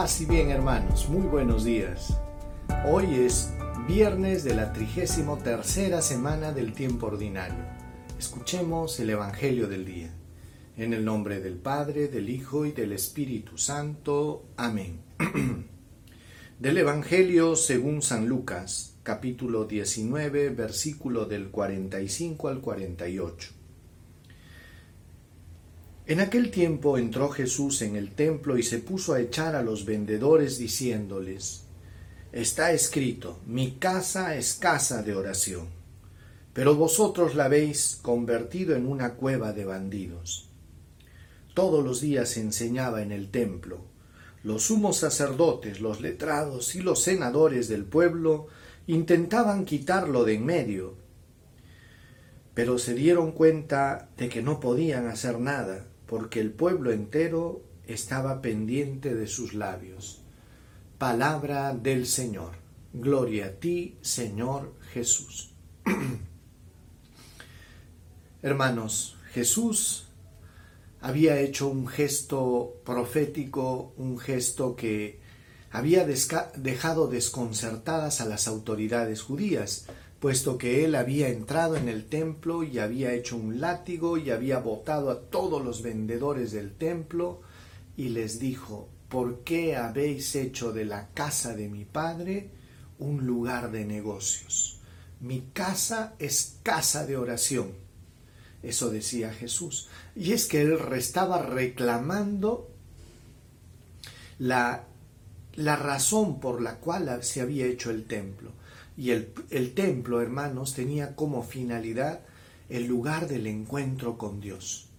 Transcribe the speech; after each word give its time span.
Paz 0.00 0.22
y 0.22 0.24
bien 0.24 0.48
hermanos, 0.48 1.10
muy 1.10 1.26
buenos 1.26 1.62
días. 1.62 2.16
Hoy 2.86 3.16
es 3.16 3.52
viernes 3.86 4.44
de 4.44 4.54
la 4.54 4.72
trigésimo 4.72 5.36
tercera 5.36 6.00
semana 6.00 6.52
del 6.52 6.72
tiempo 6.72 7.08
ordinario. 7.08 7.62
Escuchemos 8.18 8.98
el 8.98 9.10
Evangelio 9.10 9.68
del 9.68 9.84
día. 9.84 10.10
En 10.78 10.94
el 10.94 11.04
nombre 11.04 11.40
del 11.40 11.56
Padre, 11.58 12.08
del 12.08 12.30
Hijo 12.30 12.64
y 12.64 12.72
del 12.72 12.94
Espíritu 12.94 13.58
Santo. 13.58 14.46
Amén. 14.56 15.02
del 16.58 16.78
Evangelio 16.78 17.54
según 17.54 18.00
San 18.00 18.26
Lucas, 18.26 18.94
capítulo 19.02 19.66
19, 19.66 20.48
versículo 20.48 21.26
del 21.26 21.50
45 21.50 22.48
al 22.48 22.62
48. 22.62 23.59
En 26.10 26.18
aquel 26.18 26.50
tiempo 26.50 26.98
entró 26.98 27.28
Jesús 27.28 27.82
en 27.82 27.94
el 27.94 28.10
templo 28.10 28.58
y 28.58 28.64
se 28.64 28.78
puso 28.78 29.12
a 29.14 29.20
echar 29.20 29.54
a 29.54 29.62
los 29.62 29.84
vendedores 29.84 30.58
diciéndoles, 30.58 31.66
Está 32.32 32.72
escrito, 32.72 33.38
mi 33.46 33.76
casa 33.76 34.34
es 34.34 34.54
casa 34.54 35.04
de 35.04 35.14
oración, 35.14 35.68
pero 36.52 36.74
vosotros 36.74 37.36
la 37.36 37.44
habéis 37.44 37.96
convertido 38.02 38.74
en 38.74 38.88
una 38.88 39.14
cueva 39.14 39.52
de 39.52 39.64
bandidos. 39.64 40.48
Todos 41.54 41.84
los 41.84 42.00
días 42.00 42.36
enseñaba 42.36 43.02
en 43.02 43.12
el 43.12 43.30
templo. 43.30 43.78
Los 44.42 44.64
sumos 44.64 44.96
sacerdotes, 44.96 45.80
los 45.80 46.00
letrados 46.00 46.74
y 46.74 46.80
los 46.80 47.04
senadores 47.04 47.68
del 47.68 47.84
pueblo 47.84 48.48
intentaban 48.88 49.64
quitarlo 49.64 50.24
de 50.24 50.34
en 50.34 50.44
medio, 50.44 50.96
pero 52.52 52.78
se 52.78 52.94
dieron 52.94 53.30
cuenta 53.30 54.08
de 54.16 54.28
que 54.28 54.42
no 54.42 54.58
podían 54.58 55.06
hacer 55.06 55.38
nada 55.38 55.86
porque 56.10 56.40
el 56.40 56.50
pueblo 56.50 56.90
entero 56.90 57.62
estaba 57.86 58.42
pendiente 58.42 59.14
de 59.14 59.28
sus 59.28 59.54
labios. 59.54 60.22
Palabra 60.98 61.72
del 61.72 62.04
Señor. 62.04 62.50
Gloria 62.92 63.46
a 63.46 63.50
ti, 63.50 63.96
Señor 64.00 64.74
Jesús. 64.92 65.52
Hermanos, 68.42 69.18
Jesús 69.32 70.08
había 71.00 71.38
hecho 71.38 71.68
un 71.68 71.86
gesto 71.86 72.80
profético, 72.84 73.92
un 73.96 74.18
gesto 74.18 74.74
que 74.74 75.20
había 75.70 76.04
dejado 76.56 77.06
desconcertadas 77.06 78.20
a 78.20 78.24
las 78.24 78.48
autoridades 78.48 79.22
judías, 79.22 79.86
puesto 80.20 80.58
que 80.58 80.84
él 80.84 80.94
había 80.94 81.30
entrado 81.30 81.76
en 81.76 81.88
el 81.88 82.04
templo 82.04 82.62
y 82.62 82.78
había 82.78 83.14
hecho 83.14 83.36
un 83.36 83.60
látigo 83.60 84.18
y 84.18 84.30
había 84.30 84.58
botado 84.58 85.10
a 85.10 85.22
todos 85.22 85.64
los 85.64 85.82
vendedores 85.82 86.52
del 86.52 86.74
templo 86.74 87.40
y 87.96 88.10
les 88.10 88.38
dijo, 88.38 88.88
¿por 89.08 89.40
qué 89.40 89.76
habéis 89.76 90.36
hecho 90.36 90.72
de 90.72 90.84
la 90.84 91.08
casa 91.14 91.56
de 91.56 91.68
mi 91.68 91.86
padre 91.86 92.50
un 92.98 93.26
lugar 93.26 93.70
de 93.70 93.86
negocios? 93.86 94.78
Mi 95.20 95.40
casa 95.54 96.14
es 96.18 96.58
casa 96.62 97.06
de 97.06 97.16
oración. 97.16 97.72
Eso 98.62 98.90
decía 98.90 99.32
Jesús. 99.32 99.88
Y 100.14 100.32
es 100.32 100.46
que 100.46 100.60
él 100.60 100.78
estaba 100.94 101.42
reclamando 101.42 102.70
la, 104.38 104.84
la 105.54 105.76
razón 105.76 106.40
por 106.40 106.60
la 106.60 106.76
cual 106.76 107.22
se 107.22 107.40
había 107.40 107.64
hecho 107.64 107.90
el 107.90 108.04
templo. 108.04 108.52
Y 109.00 109.12
el, 109.12 109.32
el 109.48 109.72
templo, 109.72 110.20
hermanos, 110.20 110.74
tenía 110.74 111.16
como 111.16 111.42
finalidad 111.42 112.20
el 112.68 112.84
lugar 112.84 113.28
del 113.28 113.46
encuentro 113.46 114.18
con 114.18 114.42
Dios. 114.42 114.90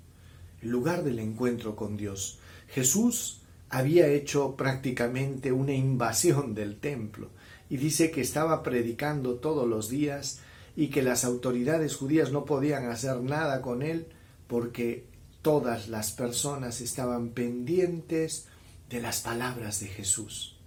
El 0.64 0.70
lugar 0.70 1.04
del 1.04 1.20
encuentro 1.20 1.76
con 1.76 1.98
Dios. 1.98 2.40
Jesús 2.68 3.42
había 3.70 4.08
hecho 4.08 4.56
prácticamente 4.56 5.52
una 5.52 5.74
invasión 5.74 6.56
del 6.56 6.80
templo 6.80 7.30
y 7.70 7.78
dice 7.78 8.10
que 8.10 8.22
estaba 8.22 8.64
predicando 8.64 9.36
todos 9.36 9.70
los 9.70 9.88
días 9.88 10.40
y 10.76 10.88
que 10.88 11.04
las 11.04 11.24
autoridades 11.24 11.96
judías 11.96 12.32
no 12.32 12.44
podían 12.44 12.86
hacer 12.90 13.22
nada 13.22 13.62
con 13.62 13.84
él 13.84 14.08
porque 14.48 15.06
todas 15.44 15.90
las 15.90 16.12
personas 16.12 16.82
estaban 16.82 17.30
pendientes 17.30 18.48
de 18.90 19.00
las 19.00 19.22
palabras 19.22 19.80
de 19.80 19.90
Jesús. 19.90 20.58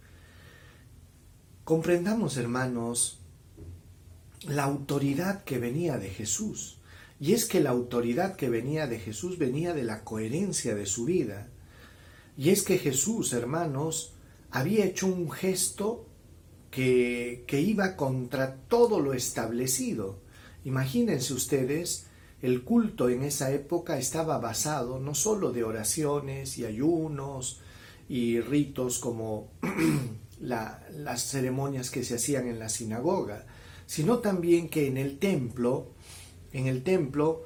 Comprendamos, 1.64 2.36
hermanos, 2.36 3.18
la 4.46 4.64
autoridad 4.64 5.44
que 5.44 5.58
venía 5.58 5.98
de 5.98 6.10
Jesús. 6.10 6.78
Y 7.20 7.32
es 7.32 7.44
que 7.46 7.60
la 7.60 7.70
autoridad 7.70 8.36
que 8.36 8.48
venía 8.48 8.86
de 8.86 8.98
Jesús 8.98 9.38
venía 9.38 9.72
de 9.72 9.84
la 9.84 10.04
coherencia 10.04 10.74
de 10.74 10.86
su 10.86 11.04
vida. 11.04 11.48
Y 12.36 12.50
es 12.50 12.62
que 12.62 12.78
Jesús, 12.78 13.32
hermanos, 13.32 14.14
había 14.50 14.84
hecho 14.84 15.06
un 15.06 15.30
gesto 15.30 16.06
que, 16.70 17.44
que 17.46 17.60
iba 17.60 17.96
contra 17.96 18.56
todo 18.56 19.00
lo 19.00 19.14
establecido. 19.14 20.18
Imagínense 20.64 21.32
ustedes, 21.32 22.06
el 22.42 22.62
culto 22.62 23.08
en 23.08 23.22
esa 23.22 23.52
época 23.52 23.96
estaba 23.96 24.38
basado 24.38 24.98
no 24.98 25.14
solo 25.14 25.52
de 25.52 25.64
oraciones 25.64 26.58
y 26.58 26.66
ayunos 26.66 27.60
y 28.08 28.40
ritos 28.40 28.98
como 28.98 29.48
las 30.40 31.24
ceremonias 31.24 31.90
que 31.90 32.04
se 32.04 32.16
hacían 32.16 32.48
en 32.48 32.58
la 32.58 32.68
sinagoga, 32.68 33.46
sino 33.86 34.18
también 34.18 34.68
que 34.68 34.86
en 34.86 34.96
el 34.96 35.18
templo, 35.18 35.88
en 36.52 36.66
el 36.66 36.82
templo 36.82 37.44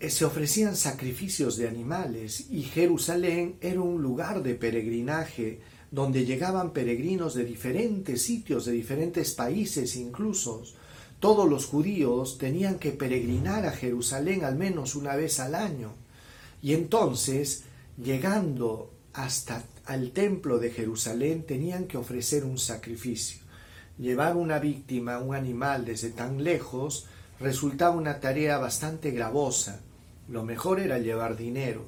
eh, 0.00 0.10
se 0.10 0.24
ofrecían 0.24 0.76
sacrificios 0.76 1.56
de 1.56 1.68
animales 1.68 2.46
y 2.50 2.62
Jerusalén 2.62 3.56
era 3.60 3.80
un 3.80 4.02
lugar 4.02 4.42
de 4.42 4.54
peregrinaje 4.54 5.60
donde 5.90 6.26
llegaban 6.26 6.72
peregrinos 6.72 7.34
de 7.34 7.44
diferentes 7.44 8.22
sitios, 8.22 8.64
de 8.64 8.72
diferentes 8.72 9.32
países 9.32 9.94
incluso. 9.96 10.64
Todos 11.20 11.48
los 11.48 11.66
judíos 11.66 12.36
tenían 12.36 12.78
que 12.78 12.90
peregrinar 12.90 13.64
a 13.64 13.70
Jerusalén 13.70 14.44
al 14.44 14.56
menos 14.56 14.96
una 14.96 15.14
vez 15.14 15.38
al 15.38 15.54
año. 15.54 15.94
Y 16.60 16.74
entonces, 16.74 17.62
llegando 17.96 18.90
hasta 19.12 19.64
al 19.84 20.10
templo 20.10 20.58
de 20.58 20.70
Jerusalén, 20.70 21.44
tenían 21.46 21.86
que 21.86 21.96
ofrecer 21.96 22.44
un 22.44 22.58
sacrificio. 22.58 23.43
Llevar 23.98 24.36
una 24.36 24.58
víctima, 24.58 25.18
un 25.18 25.34
animal 25.34 25.84
desde 25.84 26.10
tan 26.10 26.42
lejos, 26.42 27.06
resultaba 27.38 27.94
una 27.94 28.20
tarea 28.20 28.58
bastante 28.58 29.12
gravosa. 29.12 29.80
Lo 30.28 30.44
mejor 30.44 30.80
era 30.80 30.98
llevar 30.98 31.36
dinero. 31.36 31.86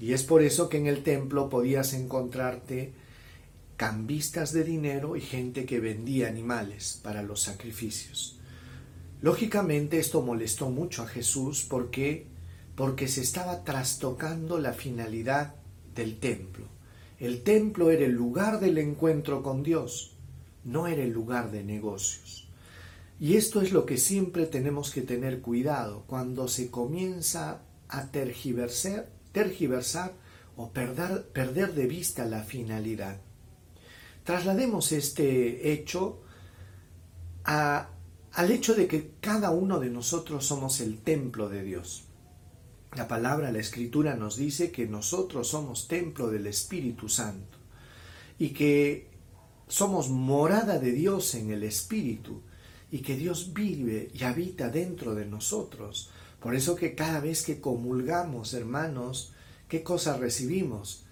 Y 0.00 0.12
es 0.12 0.22
por 0.22 0.42
eso 0.42 0.68
que 0.68 0.78
en 0.78 0.86
el 0.86 1.02
templo 1.02 1.48
podías 1.48 1.92
encontrarte 1.92 2.92
cambistas 3.76 4.52
de 4.52 4.64
dinero 4.64 5.16
y 5.16 5.20
gente 5.20 5.66
que 5.66 5.80
vendía 5.80 6.28
animales 6.28 7.00
para 7.02 7.22
los 7.22 7.42
sacrificios. 7.42 8.38
Lógicamente 9.20 9.98
esto 9.98 10.22
molestó 10.22 10.70
mucho 10.70 11.02
a 11.02 11.06
Jesús 11.06 11.66
porque 11.68 12.26
porque 12.74 13.06
se 13.06 13.20
estaba 13.20 13.62
trastocando 13.62 14.58
la 14.58 14.72
finalidad 14.72 15.54
del 15.94 16.18
templo. 16.18 16.66
El 17.20 17.42
templo 17.42 17.90
era 17.90 18.04
el 18.04 18.12
lugar 18.12 18.58
del 18.58 18.78
encuentro 18.78 19.42
con 19.44 19.62
Dios 19.62 20.13
no 20.64 20.86
era 20.86 21.02
el 21.02 21.12
lugar 21.12 21.50
de 21.50 21.62
negocios. 21.62 22.48
Y 23.20 23.36
esto 23.36 23.62
es 23.62 23.72
lo 23.72 23.86
que 23.86 23.96
siempre 23.96 24.46
tenemos 24.46 24.90
que 24.90 25.02
tener 25.02 25.40
cuidado 25.40 26.04
cuando 26.06 26.48
se 26.48 26.70
comienza 26.70 27.62
a 27.88 28.10
tergiversar, 28.10 29.06
o 30.56 30.70
perder, 30.70 31.74
de 31.74 31.86
vista 31.86 32.24
la 32.24 32.42
finalidad. 32.42 33.20
Traslademos 34.24 34.92
este 34.92 35.72
hecho 35.72 36.22
al 37.44 38.50
hecho 38.50 38.74
de 38.74 38.86
que 38.86 39.12
cada 39.20 39.50
uno 39.50 39.80
de 39.80 39.90
nosotros 39.90 40.46
somos 40.46 40.80
el 40.80 40.98
templo 40.98 41.48
de 41.48 41.62
Dios. 41.62 42.04
La 42.94 43.08
palabra, 43.08 43.50
la 43.50 43.58
escritura 43.58 44.14
nos 44.14 44.36
dice 44.36 44.70
que 44.70 44.86
nosotros 44.86 45.48
somos 45.48 45.88
templo 45.88 46.30
del 46.30 46.46
Espíritu 46.46 47.08
Santo 47.08 47.58
y 48.38 48.50
que 48.50 49.08
somos 49.68 50.08
morada 50.08 50.78
de 50.78 50.92
Dios 50.92 51.34
en 51.34 51.50
el 51.50 51.62
Espíritu 51.62 52.42
y 52.90 52.98
que 52.98 53.16
Dios 53.16 53.52
vive 53.52 54.10
y 54.14 54.24
habita 54.24 54.68
dentro 54.68 55.14
de 55.14 55.26
nosotros. 55.26 56.10
Por 56.40 56.54
eso 56.54 56.76
que 56.76 56.94
cada 56.94 57.20
vez 57.20 57.42
que 57.42 57.60
comulgamos, 57.60 58.54
hermanos, 58.54 59.32
¿qué 59.68 59.82
cosa 59.82 60.16
recibimos? 60.16 61.04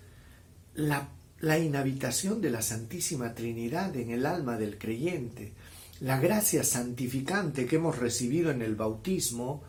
La, 0.74 1.08
la 1.40 1.58
inhabitación 1.58 2.40
de 2.40 2.50
la 2.50 2.62
Santísima 2.62 3.34
Trinidad 3.34 3.96
en 3.96 4.10
el 4.10 4.26
alma 4.26 4.58
del 4.58 4.78
creyente, 4.78 5.54
la 6.00 6.20
gracia 6.20 6.64
santificante 6.64 7.66
que 7.66 7.76
hemos 7.76 7.98
recibido 7.98 8.50
en 8.50 8.62
el 8.62 8.76
bautismo, 8.76 9.62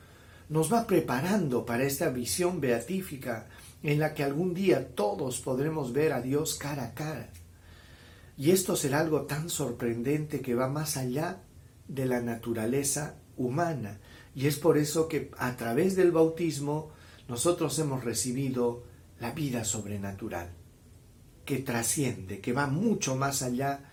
nos 0.50 0.71
va 0.71 0.86
preparando 0.86 1.65
para 1.65 1.83
esta 1.83 2.09
visión 2.09 2.59
beatífica 2.59 3.47
en 3.81 4.00
la 4.00 4.13
que 4.13 4.24
algún 4.24 4.53
día 4.53 4.89
todos 4.89 5.39
podremos 5.39 5.94
ver 5.94 6.13
a 6.13 6.21
Dios 6.21 6.56
cara 6.56 6.86
a 6.86 6.94
cara. 6.94 7.29
Y 8.38 8.51
esto 8.51 8.75
será 8.75 9.00
algo 9.00 9.24
tan 9.24 9.50
sorprendente 9.50 10.41
que 10.41 10.56
va 10.56 10.68
más 10.68 10.97
allá 10.97 11.44
de 11.88 12.06
la 12.06 12.21
naturaleza 12.21 13.15
humana. 13.38 14.00
Y 14.35 14.47
es 14.47 14.57
por 14.57 14.77
eso 14.77 15.07
que 15.07 15.31
a 15.38 15.56
través 15.56 15.95
del 15.95 16.12
bautismo 16.12 16.91
nosotros 17.27 17.77
hemos 17.80 18.03
recibido 18.03 18.83
la 19.19 19.31
vida 19.31 19.63
sobrenatural. 19.63 20.50
que 21.45 21.59
trasciende, 21.59 22.39
que 22.39 22.53
va 22.53 22.68
mucho 22.68 23.15
más 23.15 23.41
allá 23.41 23.89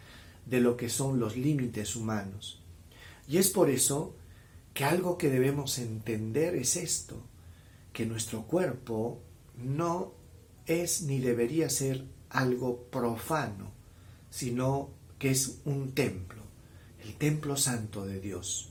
de 0.46 0.60
lo 0.60 0.76
que 0.76 0.88
son 0.88 1.18
los 1.18 1.36
límites 1.36 1.96
humanos. 1.96 2.62
Y 3.26 3.38
es 3.38 3.50
por 3.50 3.70
eso 3.70 4.16
que 4.74 4.84
algo 4.84 5.18
que 5.18 5.30
debemos 5.30 5.78
entender 5.78 6.54
es 6.54 6.76
esto, 6.76 7.22
que 7.92 8.06
nuestro 8.06 8.42
cuerpo 8.42 9.20
no 9.56 10.14
es 10.66 11.02
ni 11.02 11.18
debería 11.18 11.68
ser 11.70 12.04
algo 12.28 12.84
profano, 12.90 13.72
sino 14.30 14.90
que 15.18 15.30
es 15.30 15.58
un 15.64 15.92
templo, 15.92 16.42
el 17.04 17.14
templo 17.16 17.56
santo 17.56 18.06
de 18.06 18.20
Dios. 18.20 18.70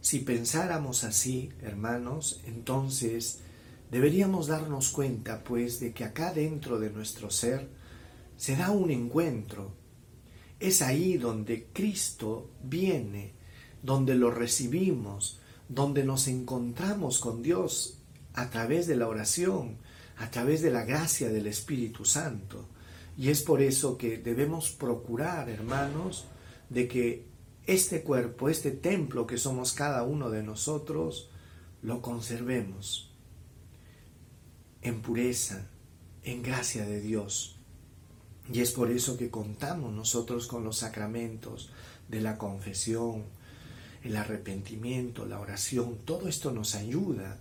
Si 0.00 0.20
pensáramos 0.20 1.04
así, 1.04 1.50
hermanos, 1.62 2.40
entonces 2.46 3.40
deberíamos 3.90 4.46
darnos 4.46 4.90
cuenta, 4.90 5.42
pues, 5.44 5.80
de 5.80 5.92
que 5.92 6.04
acá 6.04 6.32
dentro 6.32 6.78
de 6.78 6.90
nuestro 6.90 7.30
ser 7.30 7.68
se 8.36 8.56
da 8.56 8.70
un 8.70 8.90
encuentro. 8.90 9.72
Es 10.58 10.82
ahí 10.82 11.16
donde 11.16 11.68
Cristo 11.72 12.50
viene, 12.62 13.32
donde 13.82 14.14
lo 14.14 14.30
recibimos, 14.30 15.40
donde 15.68 16.04
nos 16.04 16.28
encontramos 16.28 17.18
con 17.20 17.42
Dios 17.42 17.98
a 18.34 18.50
través 18.50 18.86
de 18.86 18.96
la 18.96 19.08
oración, 19.08 19.76
a 20.16 20.30
través 20.30 20.62
de 20.62 20.70
la 20.70 20.84
gracia 20.84 21.30
del 21.30 21.46
Espíritu 21.46 22.04
Santo. 22.04 22.68
Y 23.16 23.30
es 23.30 23.42
por 23.42 23.60
eso 23.62 23.98
que 23.98 24.18
debemos 24.18 24.70
procurar, 24.70 25.48
hermanos, 25.48 26.26
de 26.68 26.88
que 26.88 27.26
este 27.66 28.02
cuerpo, 28.02 28.48
este 28.48 28.70
templo 28.70 29.26
que 29.26 29.36
somos 29.36 29.72
cada 29.72 30.02
uno 30.02 30.30
de 30.30 30.42
nosotros, 30.42 31.30
lo 31.82 32.02
conservemos 32.02 33.10
en 34.82 35.02
pureza, 35.02 35.68
en 36.22 36.42
gracia 36.42 36.86
de 36.86 37.00
Dios. 37.00 37.56
Y 38.52 38.60
es 38.60 38.72
por 38.72 38.90
eso 38.90 39.16
que 39.16 39.30
contamos 39.30 39.92
nosotros 39.92 40.46
con 40.46 40.64
los 40.64 40.78
sacramentos 40.78 41.70
de 42.08 42.20
la 42.20 42.38
confesión, 42.38 43.24
el 44.02 44.16
arrepentimiento, 44.16 45.26
la 45.26 45.38
oración. 45.38 45.98
Todo 46.04 46.28
esto 46.28 46.50
nos 46.50 46.74
ayuda 46.74 47.38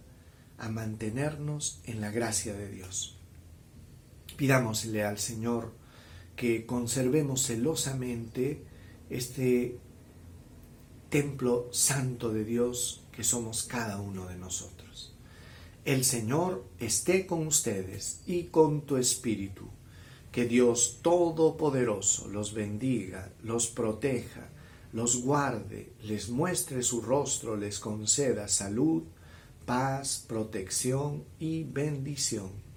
a 0.57 0.69
mantenernos 0.69 1.79
en 1.85 2.01
la 2.01 2.11
gracia 2.11 2.53
de 2.53 2.69
Dios. 2.69 3.18
Pidámosle 4.39 5.03
al 5.03 5.19
Señor 5.19 5.73
que 6.37 6.65
conservemos 6.65 7.41
celosamente 7.41 8.63
este 9.09 9.77
templo 11.09 11.67
santo 11.73 12.31
de 12.31 12.45
Dios 12.45 13.03
que 13.11 13.25
somos 13.25 13.63
cada 13.63 13.99
uno 13.99 14.27
de 14.27 14.37
nosotros. 14.37 15.13
El 15.83 16.05
Señor 16.05 16.63
esté 16.79 17.27
con 17.27 17.47
ustedes 17.47 18.21
y 18.27 18.43
con 18.43 18.83
tu 18.83 18.95
espíritu. 18.95 19.67
Que 20.31 20.45
Dios 20.45 20.99
Todopoderoso 21.01 22.29
los 22.29 22.53
bendiga, 22.53 23.33
los 23.43 23.67
proteja, 23.67 24.47
los 24.93 25.21
guarde, 25.21 25.91
les 26.03 26.29
muestre 26.29 26.81
su 26.81 27.01
rostro, 27.01 27.57
les 27.57 27.81
conceda 27.81 28.47
salud, 28.47 29.03
paz, 29.65 30.23
protección 30.25 31.25
y 31.41 31.65
bendición. 31.65 32.68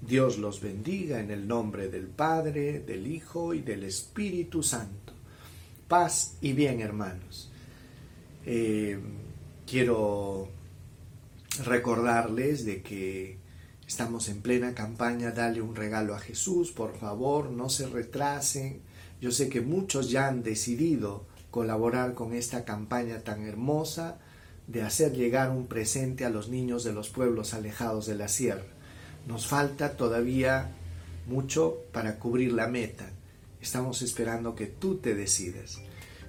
Dios 0.00 0.38
los 0.38 0.60
bendiga 0.60 1.20
en 1.20 1.30
el 1.30 1.46
nombre 1.46 1.88
del 1.88 2.06
Padre, 2.06 2.80
del 2.80 3.06
Hijo 3.06 3.52
y 3.52 3.60
del 3.60 3.84
Espíritu 3.84 4.62
Santo. 4.62 5.12
Paz 5.88 6.36
y 6.40 6.52
bien, 6.52 6.80
hermanos. 6.80 7.50
Eh, 8.46 8.98
quiero 9.66 10.48
recordarles 11.64 12.64
de 12.64 12.82
que 12.82 13.38
estamos 13.86 14.28
en 14.28 14.40
plena 14.40 14.74
campaña 14.74 15.32
Dale 15.32 15.60
un 15.60 15.76
regalo 15.76 16.14
a 16.14 16.20
Jesús, 16.20 16.72
por 16.72 16.96
favor, 16.96 17.50
no 17.50 17.68
se 17.68 17.86
retrasen. 17.86 18.80
Yo 19.20 19.30
sé 19.30 19.50
que 19.50 19.60
muchos 19.60 20.10
ya 20.10 20.28
han 20.28 20.42
decidido 20.42 21.26
colaborar 21.50 22.14
con 22.14 22.32
esta 22.32 22.64
campaña 22.64 23.20
tan 23.20 23.42
hermosa 23.42 24.18
de 24.66 24.82
hacer 24.82 25.12
llegar 25.12 25.50
un 25.50 25.66
presente 25.66 26.24
a 26.24 26.30
los 26.30 26.48
niños 26.48 26.84
de 26.84 26.92
los 26.92 27.10
pueblos 27.10 27.52
alejados 27.52 28.06
de 28.06 28.14
la 28.14 28.28
sierra. 28.28 28.79
Nos 29.26 29.46
falta 29.46 29.96
todavía 29.96 30.70
mucho 31.26 31.78
para 31.92 32.18
cubrir 32.18 32.52
la 32.52 32.66
meta. 32.66 33.06
Estamos 33.60 34.02
esperando 34.02 34.54
que 34.54 34.66
tú 34.66 34.96
te 34.96 35.14
decidas. 35.14 35.80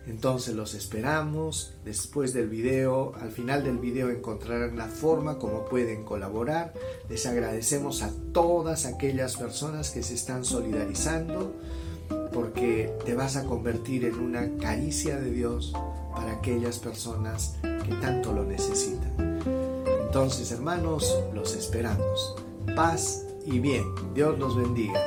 Entonces 0.07 0.55
los 0.55 0.73
esperamos 0.73 1.73
después 1.85 2.33
del 2.33 2.49
video. 2.49 3.13
Al 3.21 3.31
final 3.31 3.63
del 3.63 3.77
video 3.77 4.09
encontrarán 4.09 4.77
la 4.77 4.87
forma 4.87 5.37
como 5.37 5.65
pueden 5.65 6.03
colaborar. 6.03 6.73
Les 7.09 7.25
agradecemos 7.25 8.01
a 8.01 8.11
todas 8.33 8.85
aquellas 8.85 9.37
personas 9.37 9.91
que 9.91 10.03
se 10.03 10.15
están 10.15 10.43
solidarizando 10.43 11.53
porque 12.33 12.91
te 13.05 13.13
vas 13.13 13.35
a 13.35 13.45
convertir 13.45 14.05
en 14.05 14.15
una 14.15 14.57
caricia 14.57 15.19
de 15.19 15.31
Dios 15.31 15.73
para 16.13 16.33
aquellas 16.33 16.79
personas 16.79 17.55
que 17.61 17.95
tanto 18.01 18.33
lo 18.33 18.43
necesitan. 18.43 19.39
Entonces, 20.05 20.51
hermanos, 20.51 21.15
los 21.33 21.55
esperamos. 21.55 22.35
Paz 22.75 23.27
y 23.45 23.59
bien. 23.59 23.83
Dios 24.13 24.37
los 24.39 24.55
bendiga. 24.55 24.99